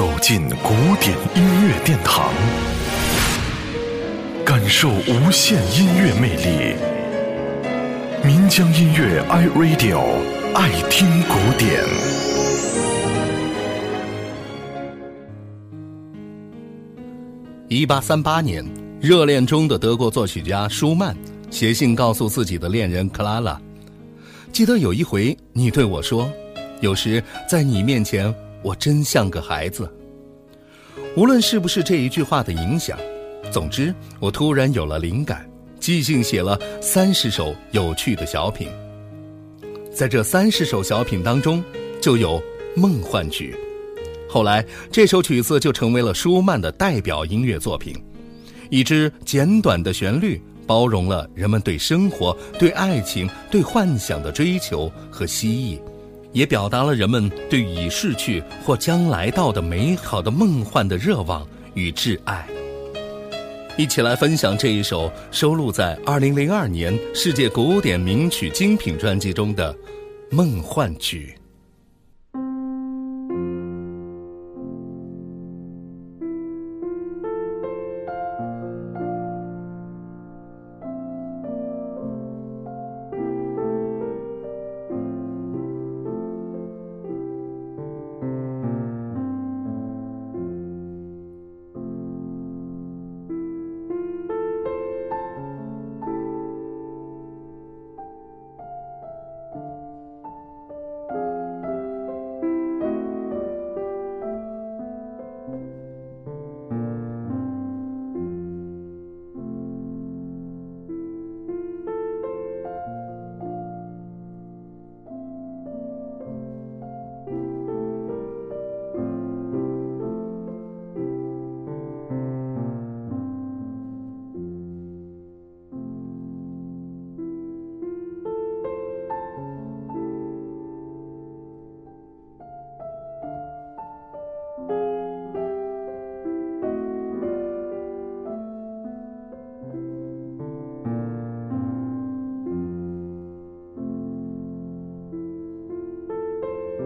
[0.00, 2.32] 走进古典音乐殿堂，
[4.46, 6.74] 感受无限音乐魅力。
[8.24, 10.00] 民江音乐 iRadio
[10.54, 11.84] 爱听古典。
[17.68, 18.64] 一八三八年，
[19.02, 21.14] 热恋中的德国作曲家舒曼
[21.50, 23.60] 写信告诉自己的恋人克拉拉
[24.50, 26.26] ：“记得有一回，你对我说，
[26.80, 29.90] 有时在你面前。”我真像个孩子。
[31.16, 32.98] 无论是不是这一句话的影响，
[33.50, 38.68] 总之，我突然有了灵感，即兴写了三十首有趣的小品。
[39.92, 41.62] 在这三十首小品当中，
[42.00, 42.38] 就有
[42.80, 43.56] 《梦幻曲》。
[44.32, 47.92] 后来，这首曲子就成为了舒曼的代表音乐作品。
[48.70, 55.80] 一支简短的旋律，包容了人们对生活、对爱情、对幻想的追求和希冀。
[56.32, 62.46] 也表达了人们对已逝去或将来到的美好的梦幻的热望与挚爱。
[63.76, 69.72] 一起来分享这一首收录在二零零二年世界古典名曲精品专辑中的
[70.30, 71.34] 《梦幻曲》。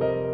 [0.00, 0.33] Thank you.